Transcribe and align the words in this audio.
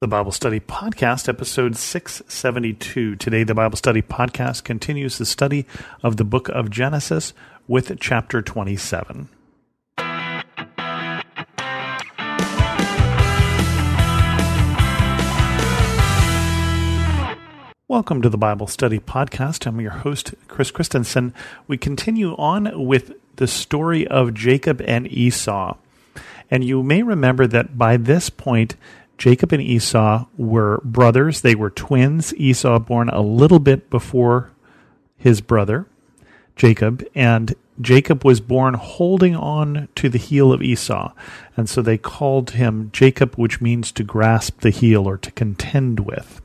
The 0.00 0.06
Bible 0.06 0.30
Study 0.30 0.60
Podcast, 0.60 1.28
episode 1.28 1.74
672. 1.74 3.16
Today, 3.16 3.42
the 3.42 3.52
Bible 3.52 3.76
Study 3.76 4.00
Podcast 4.00 4.62
continues 4.62 5.18
the 5.18 5.26
study 5.26 5.66
of 6.04 6.18
the 6.18 6.24
book 6.24 6.48
of 6.50 6.70
Genesis 6.70 7.32
with 7.66 7.98
chapter 7.98 8.40
27. 8.40 9.28
Welcome 17.88 18.22
to 18.22 18.28
the 18.28 18.38
Bible 18.38 18.68
Study 18.68 19.00
Podcast. 19.00 19.66
I'm 19.66 19.80
your 19.80 19.90
host, 19.90 20.32
Chris 20.46 20.70
Christensen. 20.70 21.34
We 21.66 21.76
continue 21.76 22.36
on 22.36 22.86
with 22.86 23.14
the 23.34 23.48
story 23.48 24.06
of 24.06 24.32
Jacob 24.32 24.80
and 24.82 25.08
Esau. 25.08 25.76
And 26.50 26.64
you 26.64 26.82
may 26.82 27.02
remember 27.02 27.46
that 27.48 27.76
by 27.76 27.96
this 27.96 28.30
point, 28.30 28.76
Jacob 29.18 29.52
and 29.52 29.62
Esau 29.62 30.26
were 30.36 30.80
brothers. 30.84 31.40
They 31.40 31.54
were 31.54 31.70
twins. 31.70 32.32
Esau 32.36 32.78
born 32.78 33.08
a 33.08 33.20
little 33.20 33.58
bit 33.58 33.90
before 33.90 34.52
his 35.16 35.40
brother, 35.40 35.86
Jacob, 36.54 37.04
and 37.14 37.54
Jacob 37.80 38.24
was 38.24 38.40
born 38.40 38.74
holding 38.74 39.36
on 39.36 39.88
to 39.96 40.08
the 40.08 40.18
heel 40.18 40.52
of 40.52 40.62
Esau. 40.62 41.12
And 41.56 41.68
so 41.68 41.82
they 41.82 41.98
called 41.98 42.50
him 42.50 42.90
Jacob, 42.92 43.34
which 43.34 43.60
means 43.60 43.92
to 43.92 44.04
grasp 44.04 44.60
the 44.60 44.70
heel 44.70 45.06
or 45.06 45.18
to 45.18 45.30
contend 45.32 46.00
with. 46.00 46.40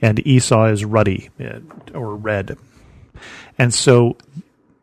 And 0.00 0.26
Esau 0.26 0.66
is 0.66 0.84
ruddy 0.84 1.30
uh, 1.40 1.60
or 1.94 2.16
red. 2.16 2.56
And 3.58 3.72
so 3.74 4.16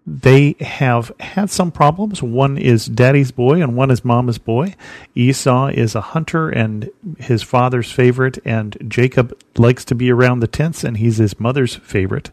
they 0.07 0.55
have 0.59 1.11
had 1.19 1.49
some 1.49 1.71
problems. 1.71 2.21
One 2.21 2.57
is 2.57 2.85
daddy's 2.85 3.31
boy 3.31 3.61
and 3.61 3.75
one 3.75 3.89
is 3.89 4.05
mama's 4.05 4.37
boy. 4.37 4.75
Esau 5.15 5.67
is 5.67 5.95
a 5.95 6.01
hunter 6.01 6.49
and 6.49 6.91
his 7.17 7.41
father's 7.41 7.91
favorite, 7.91 8.37
and 8.45 8.77
Jacob 8.87 9.35
likes 9.57 9.83
to 9.85 9.95
be 9.95 10.11
around 10.11 10.39
the 10.39 10.47
tents 10.47 10.83
and 10.83 10.97
he's 10.97 11.17
his 11.17 11.39
mother's 11.39 11.75
favorite. 11.75 12.29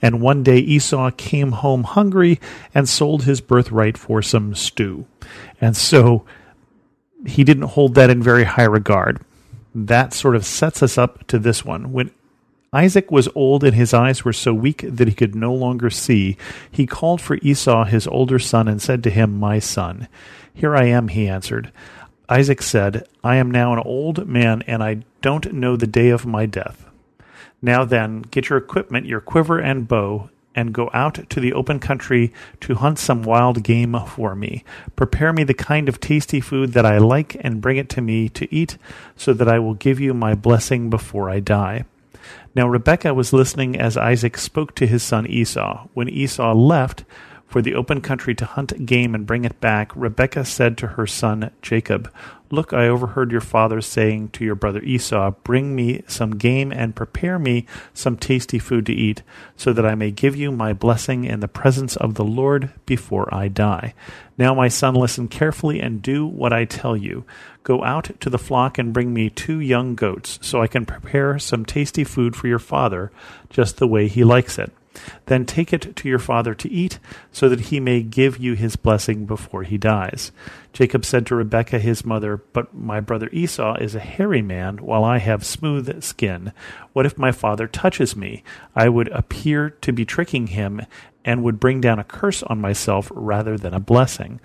And 0.00 0.22
one 0.22 0.44
day 0.44 0.58
Esau 0.58 1.10
came 1.10 1.52
home 1.52 1.82
hungry 1.82 2.40
and 2.74 2.88
sold 2.88 3.24
his 3.24 3.40
birthright 3.40 3.98
for 3.98 4.22
some 4.22 4.54
stew. 4.54 5.06
And 5.60 5.76
so 5.76 6.24
he 7.26 7.42
didn't 7.44 7.64
hold 7.64 7.96
that 7.96 8.08
in 8.08 8.22
very 8.22 8.44
high 8.44 8.64
regard. 8.64 9.20
That 9.74 10.14
sort 10.14 10.36
of 10.36 10.46
sets 10.46 10.82
us 10.82 10.96
up 10.96 11.26
to 11.26 11.38
this 11.38 11.64
one. 11.64 11.92
When 11.92 12.12
Isaac 12.72 13.10
was 13.10 13.28
old 13.34 13.64
and 13.64 13.74
his 13.74 13.92
eyes 13.92 14.24
were 14.24 14.32
so 14.32 14.54
weak 14.54 14.84
that 14.86 15.08
he 15.08 15.14
could 15.14 15.34
no 15.34 15.52
longer 15.52 15.90
see. 15.90 16.36
He 16.70 16.86
called 16.86 17.20
for 17.20 17.36
Esau, 17.42 17.84
his 17.84 18.06
older 18.06 18.38
son, 18.38 18.68
and 18.68 18.80
said 18.80 19.02
to 19.02 19.10
him, 19.10 19.40
My 19.40 19.58
son. 19.58 20.06
Here 20.54 20.76
I 20.76 20.84
am, 20.84 21.08
he 21.08 21.26
answered. 21.26 21.72
Isaac 22.28 22.62
said, 22.62 23.08
I 23.24 23.36
am 23.36 23.50
now 23.50 23.72
an 23.72 23.80
old 23.80 24.28
man, 24.28 24.62
and 24.68 24.84
I 24.84 25.02
don't 25.20 25.52
know 25.52 25.74
the 25.74 25.88
day 25.88 26.10
of 26.10 26.26
my 26.26 26.46
death. 26.46 26.86
Now 27.60 27.84
then, 27.84 28.22
get 28.22 28.48
your 28.48 28.58
equipment, 28.58 29.06
your 29.06 29.20
quiver 29.20 29.58
and 29.58 29.88
bow, 29.88 30.30
and 30.54 30.72
go 30.72 30.90
out 30.92 31.28
to 31.28 31.40
the 31.40 31.52
open 31.52 31.80
country 31.80 32.32
to 32.60 32.76
hunt 32.76 33.00
some 33.00 33.24
wild 33.24 33.64
game 33.64 33.96
for 34.06 34.36
me. 34.36 34.62
Prepare 34.94 35.32
me 35.32 35.42
the 35.42 35.54
kind 35.54 35.88
of 35.88 35.98
tasty 35.98 36.40
food 36.40 36.72
that 36.74 36.86
I 36.86 36.98
like, 36.98 37.36
and 37.40 37.60
bring 37.60 37.78
it 37.78 37.88
to 37.90 38.00
me 38.00 38.28
to 38.28 38.52
eat, 38.54 38.78
so 39.16 39.32
that 39.32 39.48
I 39.48 39.58
will 39.58 39.74
give 39.74 39.98
you 39.98 40.14
my 40.14 40.36
blessing 40.36 40.88
before 40.88 41.28
I 41.28 41.40
die. 41.40 41.84
Now 42.54 42.68
Rebekah 42.68 43.14
was 43.14 43.32
listening 43.32 43.78
as 43.78 43.96
Isaac 43.96 44.36
spoke 44.36 44.74
to 44.76 44.86
his 44.86 45.02
son 45.02 45.26
Esau. 45.26 45.86
When 45.94 46.08
Esau 46.08 46.54
left 46.54 47.04
for 47.50 47.60
the 47.60 47.74
open 47.74 48.00
country 48.00 48.32
to 48.36 48.44
hunt 48.44 48.86
game 48.86 49.12
and 49.12 49.26
bring 49.26 49.44
it 49.44 49.60
back, 49.60 49.90
Rebekah 49.96 50.44
said 50.44 50.78
to 50.78 50.86
her 50.86 51.06
son 51.06 51.50
Jacob, 51.62 52.10
Look, 52.52 52.72
I 52.72 52.86
overheard 52.86 53.32
your 53.32 53.40
father 53.40 53.80
saying 53.80 54.30
to 54.30 54.44
your 54.44 54.54
brother 54.54 54.80
Esau, 54.82 55.32
Bring 55.42 55.74
me 55.74 56.04
some 56.06 56.36
game 56.36 56.70
and 56.70 56.94
prepare 56.94 57.40
me 57.40 57.66
some 57.92 58.16
tasty 58.16 58.60
food 58.60 58.86
to 58.86 58.92
eat, 58.92 59.22
so 59.56 59.72
that 59.72 59.84
I 59.84 59.96
may 59.96 60.12
give 60.12 60.36
you 60.36 60.52
my 60.52 60.72
blessing 60.72 61.24
in 61.24 61.40
the 61.40 61.48
presence 61.48 61.96
of 61.96 62.14
the 62.14 62.24
Lord 62.24 62.70
before 62.86 63.32
I 63.34 63.48
die. 63.48 63.94
Now, 64.38 64.54
my 64.54 64.68
son, 64.68 64.94
listen 64.94 65.26
carefully 65.26 65.80
and 65.80 66.00
do 66.00 66.26
what 66.26 66.52
I 66.52 66.64
tell 66.64 66.96
you. 66.96 67.24
Go 67.64 67.82
out 67.82 68.10
to 68.20 68.30
the 68.30 68.38
flock 68.38 68.78
and 68.78 68.92
bring 68.92 69.12
me 69.12 69.28
two 69.28 69.58
young 69.58 69.96
goats, 69.96 70.38
so 70.40 70.62
I 70.62 70.68
can 70.68 70.86
prepare 70.86 71.40
some 71.40 71.64
tasty 71.64 72.04
food 72.04 72.36
for 72.36 72.46
your 72.46 72.60
father, 72.60 73.10
just 73.48 73.78
the 73.78 73.88
way 73.88 74.06
he 74.06 74.22
likes 74.22 74.56
it. 74.56 74.72
Then 75.26 75.46
take 75.46 75.72
it 75.72 75.94
to 75.96 76.08
your 76.08 76.18
father 76.18 76.54
to 76.54 76.70
eat, 76.70 76.98
so 77.32 77.48
that 77.48 77.60
he 77.60 77.80
may 77.80 78.02
give 78.02 78.38
you 78.38 78.54
his 78.54 78.76
blessing 78.76 79.24
before 79.26 79.62
he 79.62 79.78
dies. 79.78 80.32
Jacob 80.72 81.04
said 81.04 81.26
to 81.26 81.34
Rebekah 81.34 81.78
his 81.78 82.04
mother, 82.04 82.38
But 82.52 82.74
my 82.74 83.00
brother 83.00 83.28
Esau 83.32 83.76
is 83.76 83.94
a 83.94 84.00
hairy 84.00 84.42
man, 84.42 84.78
while 84.78 85.04
I 85.04 85.18
have 85.18 85.44
smooth 85.44 86.02
skin. 86.02 86.52
What 86.92 87.06
if 87.06 87.18
my 87.18 87.32
father 87.32 87.66
touches 87.66 88.16
me? 88.16 88.42
I 88.74 88.88
would 88.88 89.08
appear 89.08 89.70
to 89.70 89.92
be 89.92 90.04
tricking 90.04 90.48
him, 90.48 90.82
and 91.24 91.42
would 91.42 91.60
bring 91.60 91.80
down 91.80 91.98
a 91.98 92.04
curse 92.04 92.42
on 92.44 92.60
myself 92.60 93.10
rather 93.14 93.56
than 93.56 93.74
a 93.74 93.80
blessing. 93.80 94.40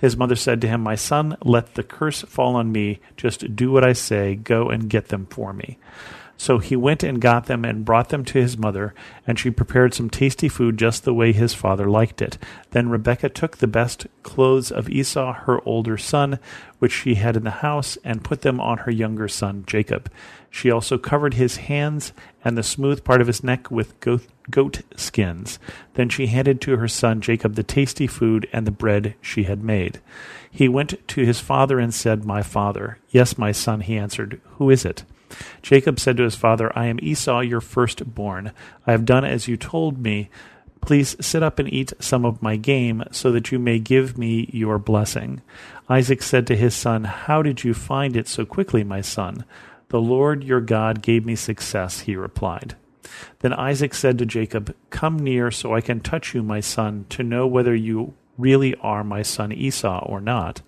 His 0.00 0.16
mother 0.16 0.36
said 0.36 0.60
to 0.60 0.68
him, 0.68 0.80
My 0.80 0.94
son, 0.94 1.36
let 1.42 1.74
the 1.74 1.82
curse 1.82 2.22
fall 2.22 2.56
on 2.56 2.72
me. 2.72 3.00
Just 3.16 3.56
do 3.56 3.70
what 3.72 3.84
I 3.84 3.92
say. 3.92 4.36
Go 4.36 4.68
and 4.68 4.88
get 4.88 5.08
them 5.08 5.26
for 5.26 5.52
me. 5.52 5.78
So 6.40 6.56
he 6.56 6.74
went 6.74 7.02
and 7.02 7.20
got 7.20 7.44
them 7.44 7.66
and 7.66 7.84
brought 7.84 8.08
them 8.08 8.24
to 8.24 8.40
his 8.40 8.56
mother, 8.56 8.94
and 9.26 9.38
she 9.38 9.50
prepared 9.50 9.92
some 9.92 10.08
tasty 10.08 10.48
food 10.48 10.78
just 10.78 11.04
the 11.04 11.12
way 11.12 11.32
his 11.32 11.52
father 11.52 11.84
liked 11.84 12.22
it. 12.22 12.38
Then 12.70 12.88
Rebekah 12.88 13.28
took 13.28 13.58
the 13.58 13.66
best 13.66 14.06
clothes 14.22 14.72
of 14.72 14.88
Esau, 14.88 15.34
her 15.34 15.60
older 15.68 15.98
son, 15.98 16.38
which 16.78 16.92
she 16.92 17.16
had 17.16 17.36
in 17.36 17.44
the 17.44 17.50
house, 17.50 17.98
and 18.04 18.24
put 18.24 18.40
them 18.40 18.58
on 18.58 18.78
her 18.78 18.90
younger 18.90 19.28
son 19.28 19.64
Jacob. 19.66 20.10
She 20.48 20.70
also 20.70 20.96
covered 20.96 21.34
his 21.34 21.56
hands 21.56 22.14
and 22.42 22.56
the 22.56 22.62
smooth 22.62 23.04
part 23.04 23.20
of 23.20 23.26
his 23.26 23.44
neck 23.44 23.70
with 23.70 24.00
goat, 24.00 24.26
goat 24.50 24.80
skins. 24.96 25.58
Then 25.92 26.08
she 26.08 26.28
handed 26.28 26.62
to 26.62 26.78
her 26.78 26.88
son 26.88 27.20
Jacob 27.20 27.54
the 27.54 27.62
tasty 27.62 28.06
food 28.06 28.48
and 28.50 28.66
the 28.66 28.70
bread 28.70 29.14
she 29.20 29.42
had 29.42 29.62
made. 29.62 30.00
He 30.50 30.70
went 30.70 31.06
to 31.08 31.26
his 31.26 31.38
father 31.38 31.78
and 31.78 31.92
said, 31.92 32.24
My 32.24 32.42
father. 32.42 32.96
Yes, 33.10 33.36
my 33.36 33.52
son, 33.52 33.82
he 33.82 33.98
answered. 33.98 34.40
Who 34.52 34.70
is 34.70 34.86
it? 34.86 35.04
Jacob 35.62 35.98
said 36.00 36.16
to 36.16 36.24
his 36.24 36.34
father, 36.36 36.76
I 36.76 36.86
am 36.86 36.98
Esau, 37.02 37.40
your 37.40 37.60
firstborn. 37.60 38.52
I 38.86 38.92
have 38.92 39.04
done 39.04 39.24
as 39.24 39.48
you 39.48 39.56
told 39.56 39.98
me. 39.98 40.30
Please 40.80 41.14
sit 41.20 41.42
up 41.42 41.58
and 41.58 41.70
eat 41.72 41.92
some 42.00 42.24
of 42.24 42.42
my 42.42 42.56
game, 42.56 43.04
so 43.10 43.30
that 43.32 43.52
you 43.52 43.58
may 43.58 43.78
give 43.78 44.16
me 44.16 44.48
your 44.52 44.78
blessing. 44.78 45.42
Isaac 45.88 46.22
said 46.22 46.46
to 46.46 46.56
his 46.56 46.74
son, 46.74 47.04
How 47.04 47.42
did 47.42 47.64
you 47.64 47.74
find 47.74 48.16
it 48.16 48.28
so 48.28 48.46
quickly, 48.46 48.82
my 48.82 49.00
son? 49.00 49.44
The 49.90 50.00
Lord 50.00 50.44
your 50.44 50.60
God 50.60 51.02
gave 51.02 51.26
me 51.26 51.36
success, 51.36 52.00
he 52.00 52.16
replied. 52.16 52.76
Then 53.40 53.52
Isaac 53.52 53.94
said 53.94 54.18
to 54.18 54.26
Jacob, 54.26 54.74
Come 54.90 55.18
near 55.18 55.50
so 55.50 55.74
I 55.74 55.80
can 55.80 56.00
touch 56.00 56.34
you, 56.34 56.42
my 56.42 56.60
son, 56.60 57.06
to 57.10 57.22
know 57.22 57.46
whether 57.46 57.74
you 57.74 58.14
really 58.40 58.74
are 58.76 59.04
my 59.04 59.22
son 59.22 59.52
Esau 59.52 60.04
or 60.06 60.20
not. 60.20 60.62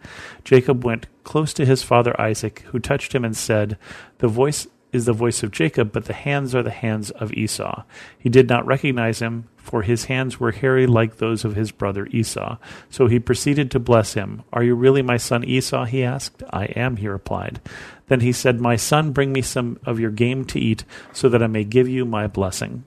Jacob 0.44 0.84
went 0.84 1.06
close 1.24 1.52
to 1.54 1.66
his 1.66 1.82
father 1.82 2.18
Isaac, 2.20 2.60
who 2.66 2.78
touched 2.78 3.14
him 3.14 3.24
and 3.24 3.36
said, 3.36 3.78
The 4.18 4.28
voice 4.28 4.66
is 4.92 5.06
the 5.06 5.12
voice 5.12 5.42
of 5.42 5.50
Jacob, 5.50 5.90
but 5.90 6.04
the 6.04 6.12
hands 6.12 6.54
are 6.54 6.62
the 6.62 6.70
hands 6.70 7.10
of 7.12 7.32
Esau. 7.32 7.82
He 8.18 8.28
did 8.28 8.48
not 8.48 8.66
recognize 8.66 9.20
him, 9.20 9.48
for 9.56 9.82
his 9.82 10.04
hands 10.04 10.38
were 10.38 10.52
hairy 10.52 10.86
like 10.86 11.16
those 11.16 11.44
of 11.44 11.56
his 11.56 11.72
brother 11.72 12.06
Esau. 12.10 12.58
So 12.90 13.06
he 13.06 13.18
proceeded 13.18 13.70
to 13.70 13.78
bless 13.78 14.14
him. 14.14 14.42
Are 14.52 14.62
you 14.62 14.74
really 14.74 15.02
my 15.02 15.16
son 15.16 15.44
Esau? 15.44 15.84
he 15.84 16.04
asked. 16.04 16.42
I 16.50 16.66
am, 16.66 16.96
he 16.96 17.08
replied. 17.08 17.60
Then 18.08 18.20
he 18.20 18.32
said, 18.32 18.60
My 18.60 18.76
son, 18.76 19.12
bring 19.12 19.32
me 19.32 19.40
some 19.40 19.78
of 19.86 19.98
your 19.98 20.10
game 20.10 20.44
to 20.46 20.60
eat, 20.60 20.84
so 21.12 21.28
that 21.30 21.42
I 21.42 21.46
may 21.46 21.64
give 21.64 21.88
you 21.88 22.04
my 22.04 22.26
blessing. 22.26 22.84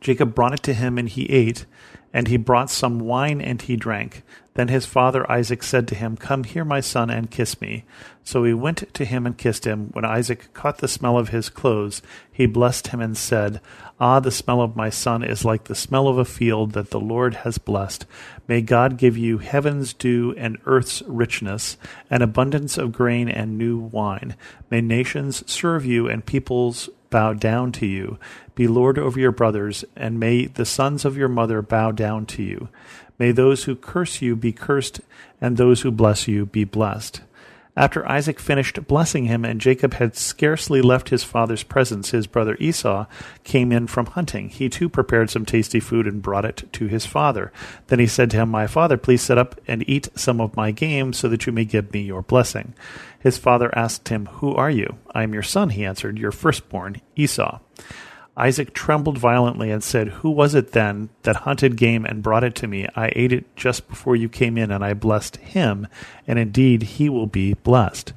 Jacob 0.00 0.34
brought 0.34 0.54
it 0.54 0.62
to 0.64 0.74
him, 0.74 0.96
and 0.96 1.08
he 1.08 1.26
ate. 1.26 1.66
And 2.18 2.26
he 2.26 2.36
brought 2.36 2.68
some 2.68 2.98
wine 2.98 3.40
and 3.40 3.62
he 3.62 3.76
drank. 3.76 4.24
Then 4.54 4.66
his 4.66 4.86
father 4.86 5.30
Isaac 5.30 5.62
said 5.62 5.86
to 5.86 5.94
him, 5.94 6.16
Come 6.16 6.42
here, 6.42 6.64
my 6.64 6.80
son, 6.80 7.10
and 7.10 7.30
kiss 7.30 7.60
me. 7.60 7.84
So 8.24 8.42
he 8.42 8.52
went 8.52 8.92
to 8.92 9.04
him 9.04 9.24
and 9.24 9.38
kissed 9.38 9.64
him. 9.64 9.90
When 9.92 10.04
Isaac 10.04 10.52
caught 10.52 10.78
the 10.78 10.88
smell 10.88 11.16
of 11.16 11.28
his 11.28 11.48
clothes, 11.48 12.02
he 12.32 12.46
blessed 12.46 12.88
him 12.88 13.00
and 13.00 13.16
said, 13.16 13.60
Ah, 14.00 14.18
the 14.18 14.32
smell 14.32 14.60
of 14.60 14.74
my 14.74 14.90
son 14.90 15.22
is 15.22 15.44
like 15.44 15.64
the 15.64 15.76
smell 15.76 16.08
of 16.08 16.18
a 16.18 16.24
field 16.24 16.72
that 16.72 16.90
the 16.90 16.98
Lord 16.98 17.34
has 17.34 17.56
blessed. 17.56 18.04
May 18.48 18.62
God 18.62 18.96
give 18.96 19.16
you 19.16 19.38
heaven's 19.38 19.94
dew 19.94 20.34
and 20.36 20.58
earth's 20.66 21.02
richness, 21.02 21.76
an 22.10 22.22
abundance 22.22 22.76
of 22.76 22.90
grain 22.90 23.28
and 23.28 23.56
new 23.56 23.78
wine. 23.78 24.34
May 24.72 24.80
nations 24.80 25.48
serve 25.48 25.86
you 25.86 26.08
and 26.08 26.26
peoples 26.26 26.90
bow 27.10 27.32
down 27.32 27.72
to 27.72 27.86
you. 27.86 28.18
Be 28.54 28.66
Lord 28.66 28.98
over 28.98 29.18
your 29.20 29.32
brothers, 29.32 29.84
and 29.96 30.18
may 30.18 30.46
the 30.46 30.64
sons 30.64 31.04
of 31.04 31.16
your 31.16 31.28
mother 31.28 31.62
bow 31.62 31.92
down 32.08 32.24
to 32.24 32.42
you. 32.42 32.70
May 33.18 33.32
those 33.32 33.64
who 33.64 33.76
curse 33.76 34.22
you 34.22 34.34
be 34.34 34.50
cursed, 34.50 35.00
and 35.42 35.56
those 35.56 35.82
who 35.82 35.90
bless 35.90 36.26
you 36.26 36.46
be 36.46 36.64
blessed. 36.64 37.20
After 37.76 38.08
Isaac 38.08 38.40
finished 38.40 38.88
blessing 38.88 39.26
him, 39.26 39.44
and 39.44 39.60
Jacob 39.60 39.94
had 39.94 40.16
scarcely 40.16 40.80
left 40.80 41.10
his 41.10 41.22
father's 41.22 41.62
presence, 41.62 42.10
his 42.10 42.26
brother 42.26 42.56
Esau 42.58 43.04
came 43.44 43.70
in 43.72 43.86
from 43.88 44.06
hunting. 44.06 44.48
He 44.48 44.70
too 44.70 44.88
prepared 44.88 45.28
some 45.28 45.44
tasty 45.44 45.80
food 45.80 46.06
and 46.06 46.22
brought 46.22 46.46
it 46.46 46.64
to 46.72 46.86
his 46.86 47.04
father. 47.04 47.52
Then 47.88 47.98
he 47.98 48.06
said 48.06 48.30
to 48.30 48.38
him, 48.38 48.48
My 48.48 48.66
father, 48.66 48.96
please 48.96 49.20
sit 49.20 49.36
up 49.36 49.60
and 49.68 49.88
eat 49.88 50.08
some 50.14 50.40
of 50.40 50.56
my 50.56 50.70
game, 50.70 51.12
so 51.12 51.28
that 51.28 51.46
you 51.46 51.52
may 51.52 51.66
give 51.66 51.92
me 51.92 52.00
your 52.00 52.22
blessing. 52.22 52.72
His 53.20 53.36
father 53.36 53.70
asked 53.76 54.08
him, 54.08 54.26
Who 54.40 54.54
are 54.54 54.70
you? 54.70 54.96
I 55.14 55.22
am 55.24 55.34
your 55.34 55.44
son, 55.44 55.70
he 55.70 55.84
answered, 55.84 56.18
your 56.18 56.32
firstborn, 56.32 57.02
Esau. 57.16 57.60
Isaac 58.38 58.72
trembled 58.72 59.18
violently 59.18 59.70
and 59.72 59.82
said, 59.82 60.08
Who 60.08 60.30
was 60.30 60.54
it 60.54 60.70
then 60.70 61.08
that 61.24 61.36
hunted 61.36 61.76
game 61.76 62.04
and 62.04 62.22
brought 62.22 62.44
it 62.44 62.54
to 62.56 62.68
me? 62.68 62.86
I 62.94 63.10
ate 63.16 63.32
it 63.32 63.56
just 63.56 63.88
before 63.88 64.14
you 64.14 64.28
came 64.28 64.56
in, 64.56 64.70
and 64.70 64.84
I 64.84 64.94
blessed 64.94 65.38
him, 65.38 65.88
and 66.26 66.38
indeed 66.38 66.82
he 66.82 67.08
will 67.08 67.26
be 67.26 67.54
blessed. 67.54 68.12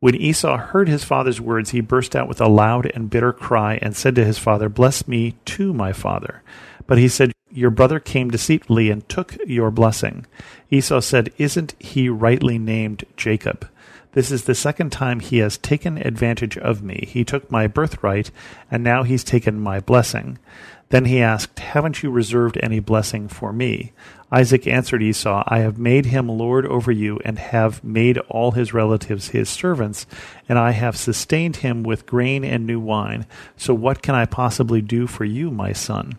When 0.00 0.14
Esau 0.14 0.58
heard 0.58 0.88
his 0.88 1.04
father's 1.04 1.40
words, 1.40 1.70
he 1.70 1.80
burst 1.80 2.14
out 2.14 2.28
with 2.28 2.42
a 2.42 2.48
loud 2.48 2.90
and 2.94 3.08
bitter 3.08 3.32
cry 3.32 3.78
and 3.80 3.96
said 3.96 4.14
to 4.16 4.24
his 4.24 4.38
father, 4.38 4.68
Bless 4.68 5.08
me 5.08 5.36
too, 5.46 5.72
my 5.72 5.94
father. 5.94 6.42
But 6.86 6.98
he 6.98 7.08
said, 7.08 7.32
Your 7.50 7.70
brother 7.70 8.00
came 8.00 8.30
deceitfully 8.30 8.90
and 8.90 9.08
took 9.08 9.38
your 9.46 9.70
blessing. 9.70 10.26
Esau 10.70 11.00
said, 11.00 11.32
Isn't 11.38 11.74
he 11.78 12.10
rightly 12.10 12.58
named 12.58 13.04
Jacob? 13.16 13.66
This 14.12 14.30
is 14.30 14.44
the 14.44 14.54
second 14.54 14.90
time 14.90 15.20
he 15.20 15.38
has 15.38 15.56
taken 15.56 15.96
advantage 15.96 16.58
of 16.58 16.82
me. 16.82 17.08
He 17.08 17.24
took 17.24 17.50
my 17.50 17.66
birthright, 17.66 18.30
and 18.70 18.84
now 18.84 19.04
he's 19.04 19.24
taken 19.24 19.58
my 19.58 19.80
blessing. 19.80 20.38
Then 20.90 21.06
he 21.06 21.22
asked, 21.22 21.58
Haven't 21.58 22.02
you 22.02 22.10
reserved 22.10 22.58
any 22.62 22.78
blessing 22.78 23.26
for 23.26 23.54
me? 23.54 23.92
Isaac 24.30 24.66
answered 24.66 25.02
Esau, 25.02 25.42
I 25.46 25.60
have 25.60 25.78
made 25.78 26.06
him 26.06 26.28
lord 26.28 26.66
over 26.66 26.92
you, 26.92 27.20
and 27.24 27.38
have 27.38 27.82
made 27.82 28.18
all 28.28 28.50
his 28.50 28.74
relatives 28.74 29.28
his 29.28 29.48
servants, 29.48 30.04
and 30.46 30.58
I 30.58 30.72
have 30.72 30.96
sustained 30.96 31.56
him 31.56 31.82
with 31.82 32.04
grain 32.04 32.44
and 32.44 32.66
new 32.66 32.80
wine. 32.80 33.24
So 33.56 33.72
what 33.72 34.02
can 34.02 34.14
I 34.14 34.26
possibly 34.26 34.82
do 34.82 35.06
for 35.06 35.24
you, 35.24 35.50
my 35.50 35.72
son? 35.72 36.18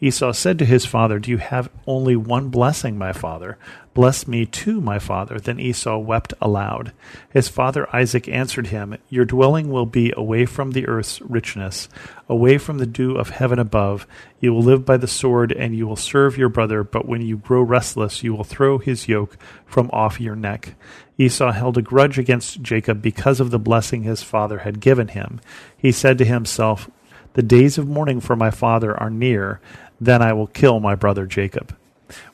Esau 0.00 0.32
said 0.32 0.58
to 0.58 0.64
his 0.64 0.84
father, 0.84 1.18
Do 1.18 1.30
you 1.30 1.38
have 1.38 1.70
only 1.86 2.16
one 2.16 2.48
blessing, 2.48 2.98
my 2.98 3.12
father? 3.12 3.58
Bless 3.94 4.26
me 4.26 4.46
too, 4.46 4.80
my 4.80 4.98
father. 4.98 5.38
Then 5.38 5.60
Esau 5.60 5.98
wept 5.98 6.32
aloud. 6.40 6.92
His 7.30 7.48
father 7.48 7.86
Isaac 7.94 8.26
answered 8.26 8.68
him, 8.68 8.96
Your 9.10 9.26
dwelling 9.26 9.70
will 9.70 9.84
be 9.84 10.12
away 10.16 10.46
from 10.46 10.70
the 10.70 10.88
earth's 10.88 11.20
richness, 11.20 11.90
away 12.28 12.56
from 12.56 12.78
the 12.78 12.86
dew 12.86 13.16
of 13.16 13.30
heaven 13.30 13.58
above. 13.58 14.06
You 14.40 14.54
will 14.54 14.62
live 14.62 14.86
by 14.86 14.96
the 14.96 15.06
sword, 15.06 15.52
and 15.52 15.76
you 15.76 15.86
will 15.86 15.96
serve 15.96 16.38
your 16.38 16.48
brother, 16.48 16.82
but 16.82 17.06
when 17.06 17.20
you 17.20 17.36
grow 17.36 17.60
restless, 17.60 18.22
you 18.22 18.34
will 18.34 18.44
throw 18.44 18.78
his 18.78 19.08
yoke 19.08 19.36
from 19.66 19.90
off 19.92 20.20
your 20.20 20.36
neck. 20.36 20.74
Esau 21.18 21.52
held 21.52 21.76
a 21.76 21.82
grudge 21.82 22.18
against 22.18 22.62
Jacob 22.62 23.02
because 23.02 23.40
of 23.40 23.50
the 23.50 23.58
blessing 23.58 24.04
his 24.04 24.22
father 24.22 24.60
had 24.60 24.80
given 24.80 25.08
him. 25.08 25.40
He 25.76 25.92
said 25.92 26.16
to 26.18 26.24
himself, 26.24 26.88
The 27.34 27.42
days 27.42 27.78
of 27.78 27.88
mourning 27.88 28.20
for 28.20 28.36
my 28.36 28.50
father 28.50 28.98
are 28.98 29.10
near, 29.10 29.60
then 30.00 30.22
I 30.22 30.32
will 30.32 30.48
kill 30.48 30.80
my 30.80 30.94
brother 30.94 31.26
Jacob. 31.26 31.76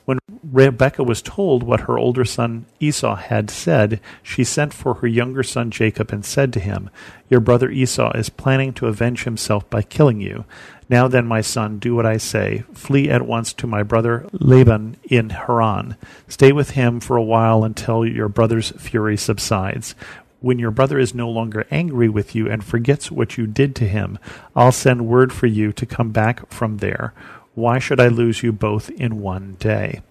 When 0.05 0.19
Rebekah 0.43 1.03
was 1.03 1.21
told 1.21 1.63
what 1.63 1.81
her 1.81 1.97
older 1.97 2.25
son 2.25 2.65
Esau 2.79 3.15
had 3.15 3.49
said, 3.49 4.01
she 4.23 4.43
sent 4.43 4.73
for 4.73 4.95
her 4.95 5.07
younger 5.07 5.43
son 5.43 5.71
Jacob 5.71 6.11
and 6.11 6.25
said 6.25 6.51
to 6.53 6.59
him, 6.59 6.89
Your 7.29 7.39
brother 7.39 7.69
Esau 7.69 8.11
is 8.13 8.29
planning 8.29 8.73
to 8.73 8.87
avenge 8.87 9.23
himself 9.23 9.69
by 9.69 9.81
killing 9.81 10.19
you. 10.19 10.45
Now 10.89 11.07
then, 11.07 11.27
my 11.27 11.41
son, 11.41 11.77
do 11.77 11.93
what 11.93 12.07
I 12.07 12.17
say. 12.17 12.63
Flee 12.73 13.09
at 13.09 13.21
once 13.21 13.53
to 13.53 13.67
my 13.67 13.83
brother 13.83 14.27
Laban 14.33 14.97
in 15.03 15.29
Haran. 15.29 15.95
Stay 16.27 16.51
with 16.51 16.71
him 16.71 16.99
for 16.99 17.15
a 17.15 17.23
while 17.23 17.63
until 17.63 18.03
your 18.03 18.27
brother's 18.27 18.71
fury 18.71 19.15
subsides. 19.15 19.93
When 20.41 20.59
your 20.59 20.71
brother 20.71 20.97
is 20.97 21.13
no 21.13 21.29
longer 21.29 21.67
angry 21.69 22.07
with 22.07 22.33
you 22.33 22.49
and 22.49 22.63
forgets 22.63 23.11
what 23.11 23.37
you 23.37 23.45
did 23.45 23.75
to 23.77 23.87
him, 23.87 24.17
I'll 24.55 24.71
send 24.71 25.07
word 25.07 25.33
for 25.33 25.47
you 25.47 25.73
to 25.73 25.85
come 25.85 26.11
back 26.11 26.49
from 26.49 26.77
there. 26.77 27.13
Why 27.55 27.79
should 27.79 27.99
I 27.99 28.07
lose 28.07 28.41
you 28.41 28.53
both 28.53 28.89
in 28.91 29.21
one 29.21 29.57
day? 29.59 30.01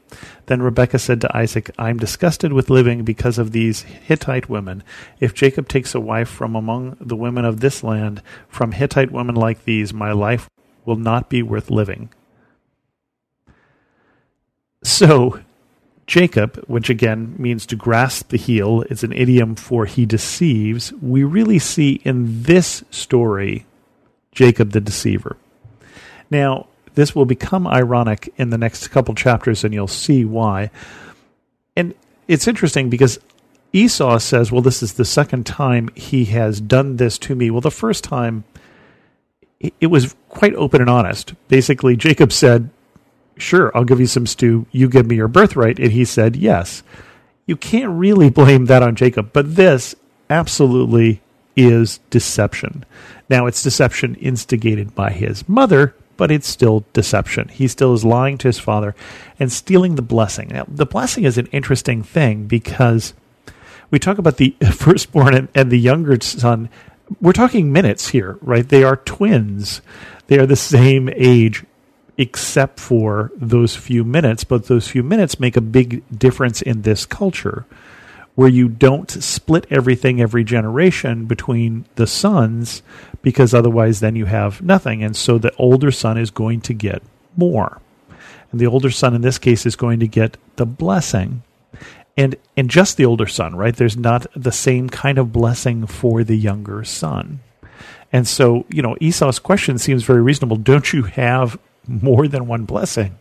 Then 0.47 0.63
Rebekah 0.63 0.99
said 0.99 1.21
to 1.23 1.37
Isaac, 1.37 1.71
I 1.79 1.91
am 1.91 1.99
disgusted 1.99 2.53
with 2.53 2.71
living 2.71 3.05
because 3.05 3.39
of 3.39 3.53
these 3.53 3.83
Hittite 3.83 4.49
women. 4.49 4.83
If 5.21 5.35
Jacob 5.35 5.69
takes 5.69 5.95
a 5.95 6.01
wife 6.01 6.29
from 6.29 6.55
among 6.55 6.97
the 7.01 7.17
women 7.17 7.45
of 7.45 7.61
this 7.61 7.83
land, 7.83 8.23
from 8.49 8.73
Hittite 8.73 9.11
women 9.11 9.35
like 9.35 9.65
these, 9.65 9.95
my 9.95 10.13
life 10.13 10.49
will 10.85 10.97
not 10.97 11.29
be 11.29 11.43
worth 11.43 11.71
living. 11.71 12.11
So, 14.83 15.41
Jacob, 16.09 16.65
which 16.67 16.89
again 16.89 17.35
means 17.39 17.67
to 17.67 17.77
grasp 17.77 18.31
the 18.31 18.39
heel, 18.39 18.83
is 18.89 19.05
an 19.05 19.13
idiom 19.13 19.55
for 19.55 19.85
he 19.85 20.07
deceives. 20.07 20.91
We 20.95 21.23
really 21.23 21.59
see 21.59 22.01
in 22.03 22.43
this 22.45 22.83
story 22.91 23.67
Jacob 24.33 24.73
the 24.73 24.81
deceiver. 24.81 25.37
Now, 26.31 26.67
this 26.95 27.15
will 27.15 27.27
become 27.27 27.67
ironic 27.67 28.33
in 28.39 28.49
the 28.49 28.57
next 28.57 28.89
couple 28.89 29.15
chapters, 29.15 29.65
and 29.65 29.75
you'll 29.75 29.87
see 29.87 30.25
why. 30.25 30.71
And 31.77 31.95
it's 32.27 32.49
interesting 32.49 32.89
because 32.89 33.21
Esau 33.75 34.19
says, 34.19 34.51
Well, 34.51 34.63
this 34.63 34.83
is 34.83 34.95
the 34.95 35.05
second 35.05 35.45
time 35.45 35.91
he 35.95 36.25
has 36.27 36.59
done 36.59 36.97
this 36.97 37.19
to 37.19 37.35
me. 37.35 37.51
Well, 37.51 37.61
the 37.61 37.71
first 37.71 38.03
time, 38.03 38.45
it 39.61 39.89
was 39.89 40.17
quite 40.31 40.55
open 40.55 40.81
and 40.81 40.89
honest. 40.89 41.35
Basically, 41.49 41.97
Jacob 41.97 42.33
said, 42.33 42.71
Sure, 43.39 43.77
I'll 43.77 43.85
give 43.85 44.01
you 44.01 44.07
some 44.07 44.27
stew. 44.27 44.67
You 44.73 44.89
give 44.89 45.07
me 45.07 45.17
your 45.17 45.29
birthright. 45.29 45.79
And 45.79 45.93
he 45.93 46.05
said, 46.05 46.37
Yes. 46.37 46.83
You 47.47 47.57
can't 47.57 47.99
really 47.99 48.29
blame 48.29 48.67
that 48.67 48.83
on 48.83 48.95
Jacob, 48.95 49.33
but 49.33 49.57
this 49.57 49.95
absolutely 50.29 51.23
is 51.57 51.99
deception. 52.11 52.85
Now, 53.31 53.47
it's 53.47 53.63
deception 53.63 54.15
instigated 54.17 54.95
by 54.95 55.11
his 55.11 55.49
mother, 55.49 55.95
but 56.17 56.31
it's 56.31 56.47
still 56.47 56.85
deception. 56.93 57.49
He 57.49 57.67
still 57.69 57.95
is 57.95 58.05
lying 58.05 58.39
to 58.39 58.49
his 58.49 58.59
father 58.59 58.95
and 59.41 59.51
stealing 59.51 59.95
the 59.95 60.03
blessing. 60.03 60.49
Now, 60.49 60.67
the 60.69 60.87
blessing 60.87 61.25
is 61.25 61.39
an 61.39 61.47
interesting 61.47 62.03
thing 62.03 62.47
because 62.47 63.15
we 63.91 63.99
talk 63.99 64.19
about 64.19 64.37
the 64.37 64.55
firstborn 64.73 65.35
and, 65.35 65.49
and 65.55 65.71
the 65.71 65.79
younger 65.79 66.19
son. 66.21 66.69
We're 67.21 67.33
talking 67.33 67.73
minutes 67.73 68.09
here, 68.09 68.39
right? 68.43 68.69
They 68.69 68.85
are 68.85 68.97
twins. 68.97 69.81
They 70.27 70.39
are 70.39 70.47
the 70.47 70.57
same 70.57 71.09
age 71.15 71.65
except 72.19 72.81
for 72.81 73.31
those 73.37 73.77
few 73.77 74.05
minutes, 74.05 74.43
but 74.43 74.67
those 74.67 74.89
few 74.89 75.05
minutes 75.05 75.41
make 75.41 75.57
a 75.57 75.63
big 75.63 76.03
difference 76.17 76.61
in 76.61 76.83
this 76.83 77.07
culture 77.07 77.65
where 78.35 78.49
you 78.49 78.69
don't 78.69 79.11
split 79.11 79.67
everything 79.71 80.21
every 80.21 80.45
generation 80.45 81.25
between 81.25 81.85
the 81.95 82.07
sons 82.07 82.83
because 83.23 83.55
otherwise 83.55 84.01
then 84.01 84.15
you 84.15 84.27
have 84.27 84.63
nothing. 84.63 85.03
And 85.03 85.17
so 85.17 85.39
the 85.39 85.55
older 85.57 85.91
son 85.91 86.19
is 86.19 86.31
going 86.31 86.61
to 86.63 86.75
get 86.75 87.03
more. 87.37 87.81
And 88.51 88.61
the 88.61 88.67
older 88.67 88.91
son 88.91 89.15
in 89.15 89.23
this 89.23 89.39
case 89.39 89.67
is 89.67 89.77
going 89.77 90.01
to 90.01 90.09
get 90.09 90.37
the 90.57 90.67
blessing. 90.67 91.43
And 92.17 92.37
and 92.57 92.69
just 92.69 92.97
the 92.97 93.05
older 93.05 93.27
son, 93.27 93.55
right? 93.55 93.77
There's 93.77 93.97
not 93.97 94.27
the 94.35 94.53
same 94.53 94.89
kind 94.89 95.19
of 95.19 95.33
blessing 95.33 95.87
for 95.87 96.25
the 96.25 96.37
younger 96.37 96.83
son. 96.85 97.41
And 98.13 98.27
so, 98.27 98.65
you 98.71 98.83
know, 98.83 98.97
Esau's 99.01 99.39
question 99.39 99.79
seems 99.79 100.03
very 100.03 100.23
reasonable. 100.23 100.57
Don't 100.57 100.93
you 100.93 101.03
have 101.05 101.59
more 102.03 102.29
than 102.29 102.47
one 102.47 102.65
blessing? 102.65 103.19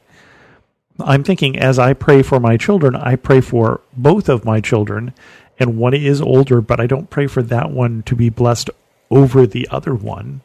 I'm 1.00 1.24
thinking 1.24 1.58
as 1.58 1.78
I 1.78 1.94
pray 1.94 2.24
for 2.24 2.40
my 2.40 2.58
children, 2.58 2.96
I 2.96 3.16
pray 3.16 3.42
for 3.42 3.82
both 3.96 4.30
of 4.30 4.46
my 4.46 4.62
children, 4.62 5.14
and 5.60 5.78
one 5.78 5.94
is 5.94 6.22
older, 6.22 6.62
but 6.62 6.80
I 6.80 6.88
don't 6.88 7.10
pray 7.10 7.28
for 7.28 7.42
that 7.44 7.72
one 7.72 8.04
to 8.04 8.16
be 8.16 8.30
blessed 8.30 8.70
over 9.10 9.46
the 9.46 9.68
other 9.70 9.94
one, 9.94 10.42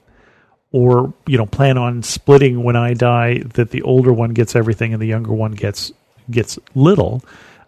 or 0.70 1.14
you 1.26 1.38
know, 1.38 1.46
plan 1.46 1.78
on 1.78 2.02
splitting 2.02 2.62
when 2.62 2.76
I 2.76 2.94
die 2.94 3.38
that 3.54 3.70
the 3.70 3.82
older 3.82 4.12
one 4.12 4.34
gets 4.34 4.54
everything 4.54 4.92
and 4.92 5.02
the 5.02 5.06
younger 5.06 5.32
one 5.32 5.52
gets 5.52 5.92
gets 6.30 6.58
little. 6.74 7.22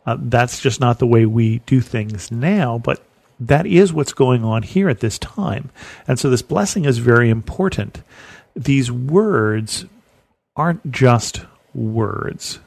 Uh, 0.06 0.16
that's 0.20 0.60
just 0.60 0.80
not 0.80 0.98
the 0.98 1.06
way 1.06 1.24
we 1.24 1.60
do 1.60 1.80
things 1.80 2.30
now, 2.30 2.78
but 2.78 3.02
that 3.40 3.66
is 3.66 3.92
what's 3.92 4.12
going 4.12 4.44
on 4.44 4.62
here 4.62 4.88
at 4.88 5.00
this 5.00 5.18
time. 5.18 5.70
And 6.06 6.18
so 6.18 6.30
this 6.30 6.42
blessing 6.42 6.84
is 6.84 6.98
very 6.98 7.30
important. 7.30 8.02
These 8.54 8.92
words 8.92 9.86
aren't 10.56 10.90
just 10.90 11.44
words. 11.74 12.60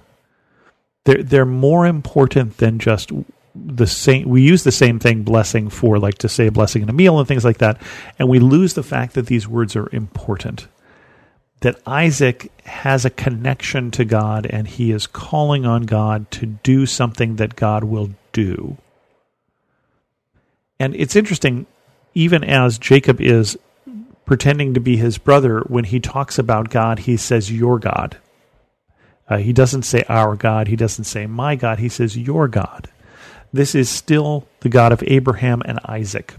They're 1.06 1.24
they're 1.24 1.46
more 1.46 1.86
important 1.86 2.58
than 2.58 2.80
just 2.80 3.12
the 3.56 3.88
same 3.88 4.30
we 4.30 4.42
use 4.42 4.64
the 4.64 4.72
same 4.72 5.00
thing 5.00 5.24
blessing 5.24 5.70
for 5.70 5.98
like 5.98 6.20
to 6.20 6.30
say 6.30 6.48
a 6.48 6.52
blessing 6.52 6.84
in 6.84 6.90
a 6.90 6.94
meal 6.94 7.20
and 7.20 7.28
things 7.28 7.46
like 7.46 7.60
that. 7.60 7.82
And 8.20 8.30
we 8.30 8.40
lose 8.40 8.74
the 8.74 8.84
fact 8.84 9.14
that 9.14 9.28
these 9.28 9.48
words 9.48 9.76
are 9.76 9.90
important. 9.92 10.68
That 11.62 11.80
Isaac 11.88 12.52
has 12.66 13.04
a 13.04 13.10
connection 13.10 13.90
to 13.92 14.06
God 14.06 14.46
and 14.46 14.68
he 14.68 14.92
is 14.92 15.08
calling 15.08 15.66
on 15.66 15.84
God 15.84 16.30
to 16.32 16.46
do 16.46 16.86
something 16.86 17.38
that 17.38 17.56
God 17.56 17.84
will 17.84 18.12
do. 18.32 18.78
And 20.80 20.96
it's 20.96 21.16
interesting 21.16 21.66
even 22.14 22.44
as 22.44 22.78
Jacob 22.78 23.22
is 23.22 23.58
pretending 24.28 24.76
to 24.76 24.80
be 24.80 24.98
his 24.98 25.18
brother 25.18 25.62
when 25.62 25.86
he 25.86 26.00
talks 26.00 26.38
about 26.38 26.70
God 26.70 27.00
he 27.00 27.18
says 27.18 27.52
your 27.52 27.80
God 27.80 28.18
uh, 29.30 29.38
he 29.38 29.54
doesn't 29.54 29.84
say 29.84 30.04
our 30.08 30.36
God. 30.36 30.68
He 30.68 30.76
doesn't 30.76 31.06
say 31.06 31.26
my 31.28 31.56
God. 31.56 31.80
He 31.80 31.90
says 31.90 32.18
your 32.18 32.48
God. 32.48 32.90
this 33.54 33.74
is 33.74 33.90
still 33.90 34.46
the 34.60 34.70
God 34.70 34.92
of 34.92 35.04
Abraham 35.08 35.62
and 35.66 35.80
Isaac 35.86 36.36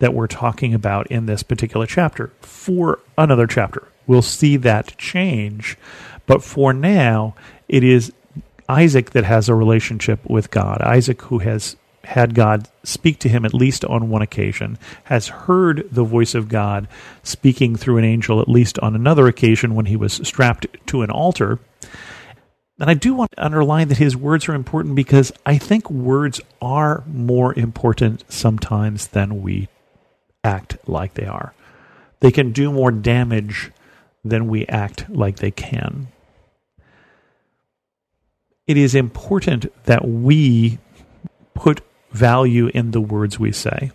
that 0.00 0.12
we're 0.12 0.26
talking 0.26 0.74
about 0.74 1.06
in 1.08 1.26
this 1.26 1.42
particular 1.42 1.86
chapter. 1.86 2.32
For 2.40 2.98
another 3.16 3.46
chapter, 3.46 3.86
we'll 4.06 4.22
see 4.22 4.56
that 4.58 4.96
change. 4.98 5.78
But 6.26 6.42
for 6.42 6.72
now, 6.72 7.34
it 7.68 7.84
is 7.84 8.12
Isaac 8.68 9.10
that 9.10 9.24
has 9.24 9.48
a 9.48 9.54
relationship 9.54 10.18
with 10.28 10.50
God. 10.50 10.82
Isaac, 10.82 11.22
who 11.22 11.38
has 11.38 11.76
had 12.04 12.34
God 12.34 12.68
speak 12.82 13.18
to 13.20 13.28
him 13.28 13.44
at 13.44 13.54
least 13.54 13.84
on 13.84 14.08
one 14.08 14.22
occasion, 14.22 14.78
has 15.04 15.28
heard 15.28 15.88
the 15.90 16.04
voice 16.04 16.34
of 16.34 16.48
God 16.48 16.88
speaking 17.22 17.76
through 17.76 17.98
an 17.98 18.04
angel 18.04 18.40
at 18.40 18.48
least 18.48 18.78
on 18.80 18.94
another 18.94 19.26
occasion 19.28 19.74
when 19.74 19.86
he 19.86 19.96
was 19.96 20.14
strapped 20.14 20.66
to 20.86 21.02
an 21.02 21.10
altar. 21.10 21.58
And 22.80 22.90
I 22.90 22.94
do 22.94 23.14
want 23.14 23.30
to 23.32 23.44
underline 23.44 23.88
that 23.88 23.98
his 23.98 24.16
words 24.16 24.48
are 24.48 24.54
important 24.54 24.96
because 24.96 25.30
I 25.46 25.58
think 25.58 25.88
words 25.90 26.40
are 26.60 27.04
more 27.06 27.56
important 27.56 28.24
sometimes 28.28 29.08
than 29.08 29.42
we 29.42 29.68
act 30.42 30.76
like 30.88 31.14
they 31.14 31.26
are. 31.26 31.54
They 32.20 32.32
can 32.32 32.52
do 32.52 32.72
more 32.72 32.90
damage 32.90 33.70
than 34.24 34.48
we 34.48 34.66
act 34.66 35.08
like 35.10 35.36
they 35.36 35.50
can. 35.50 36.08
It 38.66 38.76
is 38.76 38.94
important 38.94 39.66
that 39.84 40.06
we 40.06 40.78
put 41.54 41.82
value 42.12 42.68
in 42.68 42.92
the 42.92 43.00
words 43.00 43.38
we 43.38 43.52
say. 43.52 43.90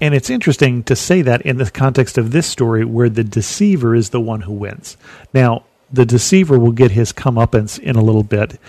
And 0.00 0.14
it's 0.14 0.28
interesting 0.28 0.82
to 0.84 0.94
say 0.94 1.22
that 1.22 1.42
in 1.42 1.56
the 1.56 1.70
context 1.70 2.18
of 2.18 2.32
this 2.32 2.46
story 2.46 2.84
where 2.84 3.08
the 3.08 3.24
deceiver 3.24 3.94
is 3.94 4.10
the 4.10 4.20
one 4.20 4.42
who 4.42 4.52
wins. 4.52 4.98
Now, 5.32 5.64
the 5.90 6.04
deceiver 6.04 6.58
will 6.58 6.72
get 6.72 6.90
his 6.90 7.12
comeuppance 7.12 7.78
in 7.78 7.96
a 7.96 8.02
little 8.02 8.22
bit, 8.22 8.60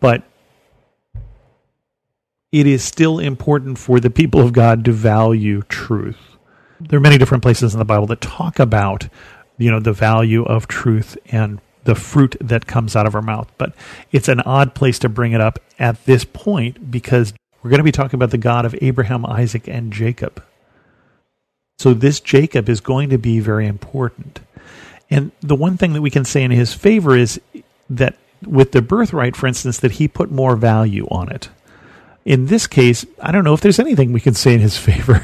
but 0.00 0.24
it 2.50 2.66
is 2.66 2.82
still 2.82 3.18
important 3.18 3.78
for 3.78 4.00
the 4.00 4.10
people 4.10 4.40
of 4.40 4.52
God 4.52 4.84
to 4.86 4.92
value 4.92 5.62
truth. 5.62 6.18
There 6.80 6.96
are 6.96 7.02
many 7.02 7.18
different 7.18 7.42
places 7.42 7.72
in 7.72 7.78
the 7.78 7.84
Bible 7.84 8.06
that 8.06 8.20
talk 8.20 8.58
about, 8.58 9.08
you 9.58 9.70
know, 9.70 9.80
the 9.80 9.92
value 9.92 10.44
of 10.44 10.66
truth 10.66 11.16
and 11.26 11.60
the 11.84 11.94
fruit 11.94 12.36
that 12.40 12.66
comes 12.66 12.96
out 12.96 13.06
of 13.06 13.14
our 13.14 13.22
mouth. 13.22 13.50
But 13.58 13.74
it's 14.12 14.28
an 14.28 14.40
odd 14.40 14.74
place 14.74 14.98
to 15.00 15.08
bring 15.08 15.32
it 15.32 15.40
up 15.40 15.58
at 15.78 16.04
this 16.04 16.24
point 16.24 16.90
because 16.90 17.32
we're 17.68 17.72
going 17.72 17.80
to 17.80 17.84
be 17.84 17.92
talking 17.92 18.16
about 18.16 18.30
the 18.30 18.38
God 18.38 18.64
of 18.64 18.74
Abraham, 18.80 19.26
Isaac, 19.26 19.68
and 19.68 19.92
Jacob. 19.92 20.42
So 21.78 21.92
this 21.92 22.18
Jacob 22.18 22.66
is 22.66 22.80
going 22.80 23.10
to 23.10 23.18
be 23.18 23.40
very 23.40 23.66
important. 23.66 24.40
And 25.10 25.32
the 25.42 25.54
one 25.54 25.76
thing 25.76 25.92
that 25.92 26.00
we 26.00 26.08
can 26.08 26.24
say 26.24 26.42
in 26.42 26.50
his 26.50 26.72
favor 26.72 27.14
is 27.14 27.38
that 27.90 28.16
with 28.42 28.72
the 28.72 28.80
birthright, 28.80 29.36
for 29.36 29.46
instance, 29.46 29.80
that 29.80 29.90
he 29.90 30.08
put 30.08 30.30
more 30.30 30.56
value 30.56 31.06
on 31.10 31.30
it. 31.30 31.50
In 32.24 32.46
this 32.46 32.66
case, 32.66 33.04
I 33.20 33.32
don't 33.32 33.44
know 33.44 33.52
if 33.52 33.60
there's 33.60 33.78
anything 33.78 34.14
we 34.14 34.20
can 34.20 34.32
say 34.32 34.54
in 34.54 34.60
his 34.60 34.78
favor, 34.78 35.22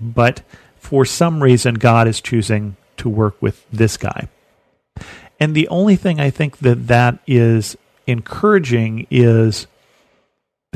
but 0.00 0.40
for 0.78 1.04
some 1.04 1.42
reason, 1.42 1.74
God 1.74 2.08
is 2.08 2.22
choosing 2.22 2.78
to 2.96 3.10
work 3.10 3.36
with 3.42 3.62
this 3.70 3.98
guy. 3.98 4.30
And 5.38 5.54
the 5.54 5.68
only 5.68 5.96
thing 5.96 6.18
I 6.18 6.30
think 6.30 6.60
that 6.60 6.86
that 6.86 7.18
is 7.26 7.76
encouraging 8.06 9.06
is 9.10 9.66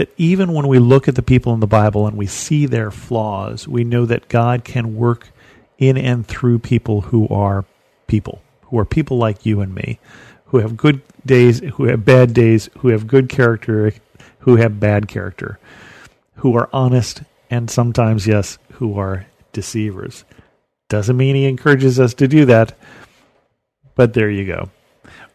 that 0.00 0.08
even 0.16 0.54
when 0.54 0.66
we 0.66 0.78
look 0.78 1.08
at 1.08 1.14
the 1.14 1.22
people 1.22 1.52
in 1.52 1.60
the 1.60 1.66
Bible 1.66 2.06
and 2.06 2.16
we 2.16 2.26
see 2.26 2.64
their 2.64 2.90
flaws, 2.90 3.68
we 3.68 3.84
know 3.84 4.06
that 4.06 4.28
God 4.28 4.64
can 4.64 4.96
work 4.96 5.28
in 5.76 5.98
and 5.98 6.26
through 6.26 6.60
people 6.60 7.02
who 7.02 7.28
are 7.28 7.66
people, 8.06 8.40
who 8.62 8.78
are 8.78 8.86
people 8.86 9.18
like 9.18 9.44
you 9.44 9.60
and 9.60 9.74
me, 9.74 9.98
who 10.46 10.56
have 10.56 10.78
good 10.78 11.02
days, 11.26 11.60
who 11.74 11.84
have 11.84 12.02
bad 12.02 12.32
days, 12.32 12.70
who 12.78 12.88
have 12.88 13.06
good 13.06 13.28
character, 13.28 13.92
who 14.38 14.56
have 14.56 14.80
bad 14.80 15.06
character, 15.06 15.58
who 16.36 16.56
are 16.56 16.70
honest, 16.72 17.22
and 17.50 17.70
sometimes, 17.70 18.26
yes, 18.26 18.56
who 18.72 18.98
are 18.98 19.26
deceivers. 19.52 20.24
Doesn't 20.88 21.18
mean 21.18 21.36
he 21.36 21.44
encourages 21.44 22.00
us 22.00 22.14
to 22.14 22.26
do 22.26 22.46
that, 22.46 22.72
but 23.96 24.14
there 24.14 24.30
you 24.30 24.46
go. 24.46 24.70